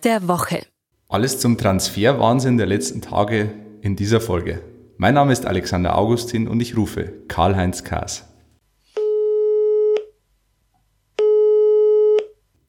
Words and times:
Der 0.00 0.28
Woche. 0.28 0.62
Alles 1.08 1.38
zum 1.38 1.58
Transferwahnsinn 1.58 2.56
der 2.56 2.66
letzten 2.66 3.00
Tage 3.00 3.50
in 3.82 3.96
dieser 3.96 4.20
Folge. 4.20 4.62
Mein 4.96 5.14
Name 5.14 5.32
ist 5.32 5.46
Alexander 5.46 5.98
Augustin 5.98 6.48
und 6.48 6.60
ich 6.60 6.76
rufe 6.76 7.12
Karl-Heinz 7.28 7.84
Kaas. 7.84 8.24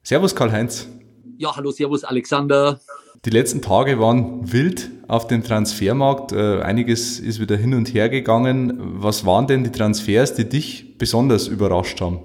Servus 0.02 0.34
Karl-Heinz. 0.34 0.88
Ja, 1.38 1.56
hallo, 1.56 1.70
servus 1.70 2.04
Alexander. 2.04 2.80
Die 3.24 3.30
letzten 3.30 3.62
Tage 3.62 3.98
waren 3.98 4.52
wild 4.52 4.90
auf 5.08 5.26
dem 5.26 5.42
Transfermarkt. 5.42 6.32
Äh, 6.32 6.60
einiges 6.62 7.18
ist 7.18 7.40
wieder 7.40 7.56
hin 7.56 7.74
und 7.74 7.92
her 7.92 8.08
gegangen. 8.08 8.78
Was 8.78 9.26
waren 9.26 9.46
denn 9.46 9.64
die 9.64 9.72
Transfers, 9.72 10.34
die 10.34 10.48
dich 10.48 10.96
besonders 10.98 11.48
überrascht 11.48 12.00
haben? 12.00 12.20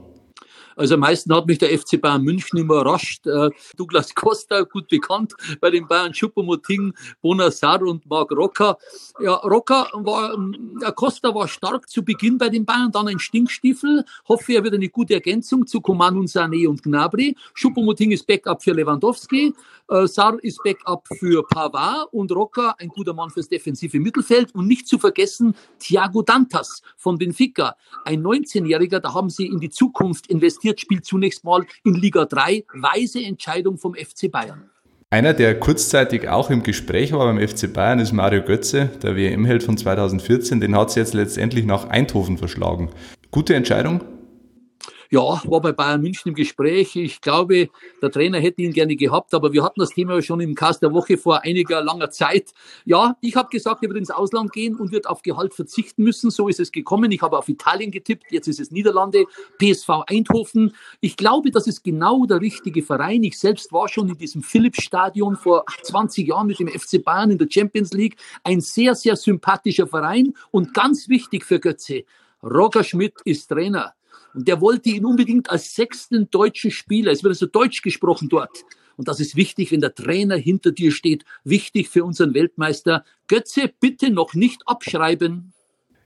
Also 0.75 0.95
am 0.95 1.01
meisten 1.01 1.33
hat 1.33 1.47
mich 1.47 1.57
der 1.57 1.77
FC 1.77 1.99
Bayern 2.01 2.23
München 2.23 2.59
überrascht. 2.59 3.25
Äh, 3.27 3.49
Douglas 3.75 4.13
Costa, 4.15 4.61
gut 4.61 4.87
bekannt 4.87 5.33
bei 5.59 5.69
den 5.69 5.87
Bayern, 5.87 6.13
Choupo-Moting, 6.13 6.93
Bonassar 7.21 7.81
und 7.81 8.05
Marc 8.09 8.31
Rocker. 8.31 8.77
Ja, 9.19 9.35
Rocker 9.35 9.89
war, 9.93 10.33
äh, 10.33 10.91
Costa 10.93 11.33
war 11.33 11.47
stark 11.47 11.89
zu 11.89 12.03
Beginn 12.03 12.37
bei 12.37 12.49
den 12.49 12.65
Bayern, 12.65 12.91
dann 12.91 13.07
ein 13.07 13.19
Stinkstiefel. 13.19 14.05
Hoffe, 14.27 14.53
er 14.53 14.63
wird 14.63 14.73
eine 14.73 14.89
gute 14.89 15.13
Ergänzung 15.13 15.67
zu 15.67 15.81
Coman 15.81 16.17
und 16.17 16.29
Sané 16.29 16.67
und 16.67 16.83
Gnabry. 16.83 17.35
Choupo-Moting 17.55 18.11
ist 18.11 18.25
Backup 18.25 18.63
für 18.63 18.73
Lewandowski. 18.73 19.53
Äh, 19.89 20.07
Sar 20.07 20.37
ist 20.41 20.63
Backup 20.63 21.07
für 21.19 21.43
Pavard 21.47 22.11
und 22.13 22.31
Rocker 22.31 22.75
ein 22.79 22.89
guter 22.89 23.13
Mann 23.13 23.29
fürs 23.29 23.49
defensive 23.49 23.99
Mittelfeld. 23.99 24.53
Und 24.55 24.67
nicht 24.67 24.87
zu 24.87 24.97
vergessen 24.97 25.55
Thiago 25.79 26.21
Dantas 26.21 26.81
von 26.97 27.17
Benfica. 27.17 27.75
Ein 28.05 28.23
19-Jähriger, 28.23 28.99
da 28.99 29.13
haben 29.13 29.29
sie 29.29 29.47
in 29.47 29.59
die 29.59 29.69
Zukunft 29.69 30.27
investiert 30.27 30.60
investiert, 30.61 30.79
spielt 30.79 31.05
zunächst 31.05 31.43
mal 31.43 31.65
in 31.83 31.95
Liga 31.95 32.25
3. 32.25 32.63
Weise 32.73 33.23
Entscheidung 33.23 33.77
vom 33.77 33.95
FC 33.95 34.31
Bayern. 34.31 34.69
Einer, 35.09 35.33
der 35.33 35.59
kurzzeitig 35.59 36.29
auch 36.29 36.49
im 36.49 36.63
Gespräch 36.63 37.11
war 37.11 37.25
beim 37.25 37.45
FC 37.45 37.71
Bayern, 37.71 37.99
ist 37.99 38.13
Mario 38.13 38.43
Götze, 38.43 38.89
der 39.03 39.15
WM-Held 39.15 39.63
von 39.63 39.77
2014. 39.77 40.61
Den 40.61 40.75
hat 40.75 40.89
es 40.89 40.95
jetzt 40.95 41.13
letztendlich 41.13 41.65
nach 41.65 41.89
Eindhoven 41.89 42.37
verschlagen. 42.37 42.89
Gute 43.29 43.55
Entscheidung? 43.55 44.01
Ja, 45.13 45.41
war 45.43 45.59
bei 45.59 45.73
Bayern 45.73 46.01
München 46.01 46.29
im 46.29 46.35
Gespräch. 46.35 46.95
Ich 46.95 47.19
glaube, 47.19 47.67
der 48.01 48.11
Trainer 48.11 48.39
hätte 48.39 48.61
ihn 48.61 48.71
gerne 48.71 48.95
gehabt, 48.95 49.33
aber 49.33 49.51
wir 49.51 49.61
hatten 49.61 49.81
das 49.81 49.89
Thema 49.89 50.21
schon 50.21 50.39
im 50.39 50.55
Cast 50.55 50.81
der 50.81 50.93
Woche 50.93 51.17
vor 51.17 51.43
einiger 51.43 51.83
langer 51.83 52.11
Zeit. 52.11 52.53
Ja, 52.85 53.17
ich 53.19 53.35
habe 53.35 53.49
gesagt, 53.49 53.83
er 53.83 53.89
wird 53.89 53.97
ins 53.97 54.09
Ausland 54.09 54.53
gehen 54.53 54.77
und 54.77 54.93
wird 54.93 55.07
auf 55.07 55.21
Gehalt 55.21 55.53
verzichten 55.53 56.03
müssen. 56.03 56.31
So 56.31 56.47
ist 56.47 56.61
es 56.61 56.71
gekommen. 56.71 57.11
Ich 57.11 57.21
habe 57.21 57.37
auf 57.37 57.49
Italien 57.49 57.91
getippt, 57.91 58.31
jetzt 58.31 58.47
ist 58.47 58.61
es 58.61 58.71
Niederlande, 58.71 59.25
PSV 59.59 59.89
Eindhoven. 60.07 60.73
Ich 61.01 61.17
glaube, 61.17 61.51
das 61.51 61.67
ist 61.67 61.83
genau 61.83 62.25
der 62.25 62.39
richtige 62.39 62.81
Verein. 62.81 63.21
Ich 63.23 63.37
selbst 63.37 63.73
war 63.73 63.89
schon 63.89 64.07
in 64.07 64.17
diesem 64.17 64.41
Philips-Stadion 64.41 65.35
vor 65.35 65.65
20 65.83 66.25
Jahren 66.25 66.47
mit 66.47 66.59
dem 66.59 66.69
FC 66.69 67.03
Bayern 67.03 67.31
in 67.31 67.37
der 67.37 67.47
Champions 67.51 67.91
League. 67.91 68.15
Ein 68.45 68.61
sehr, 68.61 68.95
sehr 68.95 69.17
sympathischer 69.17 69.87
Verein 69.87 70.33
und 70.51 70.73
ganz 70.73 71.09
wichtig 71.09 71.43
für 71.43 71.59
Götze. 71.59 72.05
Roger 72.41 72.85
Schmidt 72.85 73.15
ist 73.25 73.49
Trainer. 73.49 73.93
Und 74.33 74.47
der 74.47 74.61
wollte 74.61 74.89
ihn 74.89 75.05
unbedingt 75.05 75.49
als 75.49 75.75
sechsten 75.75 76.29
deutschen 76.29 76.71
Spieler. 76.71 77.11
Es 77.11 77.23
wird 77.23 77.31
also 77.31 77.45
Deutsch 77.45 77.81
gesprochen 77.81 78.29
dort. 78.29 78.63
Und 78.97 79.07
das 79.07 79.19
ist 79.19 79.35
wichtig, 79.35 79.71
wenn 79.71 79.81
der 79.81 79.95
Trainer 79.95 80.35
hinter 80.35 80.71
dir 80.71 80.91
steht. 80.91 81.23
Wichtig 81.43 81.89
für 81.89 82.03
unseren 82.03 82.33
Weltmeister. 82.33 83.03
Götze, 83.27 83.71
bitte 83.79 84.11
noch 84.11 84.33
nicht 84.33 84.61
abschreiben. 84.67 85.53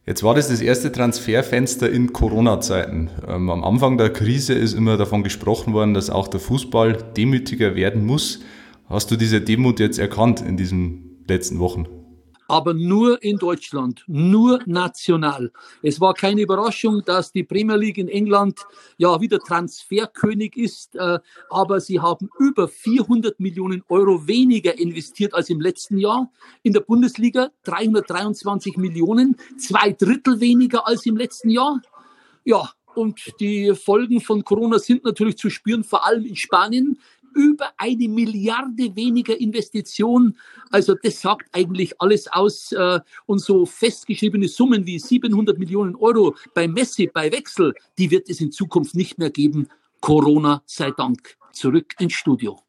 Jetzt 0.05 0.21
war 0.21 0.35
das 0.35 0.49
das 0.49 0.61
erste 0.61 0.91
Transferfenster 0.91 1.89
in 1.89 2.13
Corona-Zeiten. 2.13 3.09
Ähm, 3.27 3.49
am 3.49 3.63
Anfang 3.63 3.97
der 3.97 4.11
Krise 4.11 4.53
ist 4.53 4.73
immer 4.73 4.97
davon 4.97 5.23
gesprochen 5.23 5.73
worden, 5.73 5.95
dass 5.95 6.11
auch 6.11 6.27
der 6.27 6.39
Fußball 6.39 7.11
demütiger 7.17 7.75
werden 7.75 8.05
muss. 8.05 8.41
Hast 8.87 9.09
du 9.09 9.15
diese 9.15 9.41
Demut 9.41 9.79
jetzt 9.79 9.97
erkannt 9.97 10.41
in 10.41 10.57
diesen 10.57 11.25
letzten 11.27 11.57
Wochen? 11.57 11.87
Aber 12.47 12.73
nur 12.73 13.21
in 13.23 13.37
Deutschland, 13.37 14.03
nur 14.07 14.59
national. 14.65 15.51
Es 15.81 15.99
war 15.99 16.13
keine 16.13 16.41
Überraschung, 16.41 17.01
dass 17.05 17.31
die 17.31 17.43
Premier 17.43 17.75
League 17.75 17.97
in 17.97 18.07
England 18.07 18.59
ja 18.97 19.19
wieder 19.19 19.39
Transferkönig 19.39 20.55
ist, 20.57 20.95
äh, 20.95 21.19
aber 21.49 21.79
sie 21.79 21.99
haben 21.99 22.29
über 22.39 22.67
400 22.67 23.39
Millionen 23.39 23.83
Euro 23.89 24.27
weniger 24.27 24.77
investiert 24.77 25.33
als 25.33 25.49
im 25.49 25.61
letzten 25.61 25.97
Jahr. 25.97 26.31
In 26.63 26.73
der 26.73 26.81
Bundesliga 26.81 27.49
323 27.63 28.77
Millionen, 28.77 29.37
zwei 29.57 29.91
Drittel 29.91 30.39
weniger 30.39 30.87
als 30.87 31.05
im 31.05 31.17
letzten 31.17 31.49
Jahr. 31.49 31.81
Ja, 32.43 32.69
und 32.95 33.39
die 33.39 33.73
Folgen 33.75 34.21
von 34.21 34.43
Corona 34.43 34.79
sind 34.79 35.03
natürlich 35.03 35.37
zu 35.37 35.49
spüren, 35.49 35.83
vor 35.83 36.05
allem 36.05 36.25
in 36.25 36.35
Spanien 36.35 36.97
über 37.35 37.71
eine 37.77 38.07
Milliarde 38.07 38.95
weniger 38.95 39.39
Investition. 39.39 40.37
Also 40.71 40.95
das 40.95 41.21
sagt 41.21 41.47
eigentlich 41.51 42.01
alles 42.01 42.27
aus. 42.27 42.71
Äh, 42.71 42.99
und 43.25 43.39
so 43.39 43.65
festgeschriebene 43.65 44.47
Summen 44.47 44.85
wie 44.85 44.97
700 44.99 45.59
Millionen 45.59 45.95
Euro 45.95 46.35
bei 46.53 46.67
Messi, 46.67 47.07
bei 47.13 47.31
Wechsel, 47.31 47.73
die 47.97 48.09
wird 48.09 48.29
es 48.29 48.41
in 48.41 48.51
Zukunft 48.51 48.95
nicht 48.95 49.17
mehr 49.19 49.29
geben. 49.29 49.67
Corona 50.01 50.63
sei 50.65 50.91
Dank. 50.91 51.35
Zurück 51.51 51.93
ins 51.99 52.13
Studio. 52.13 52.59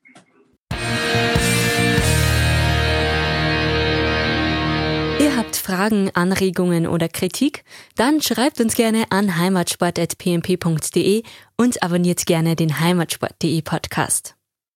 Ihr 5.18 5.36
habt 5.36 5.56
Fragen, 5.56 6.10
Anregungen 6.14 6.86
oder 6.86 7.08
Kritik? 7.08 7.64
Dann 7.94 8.20
schreibt 8.22 8.60
uns 8.60 8.74
gerne 8.74 9.04
an 9.10 9.36
heimatsport.pmp.de 9.36 11.22
und 11.56 11.82
abonniert 11.82 12.26
gerne 12.26 12.54
den 12.56 12.80
heimatsport.de 12.80 13.62
Podcast. 13.62 14.36